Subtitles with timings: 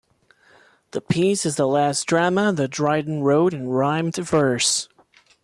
[0.93, 4.89] The piece is the last drama that Dryden wrote in rhymed verse.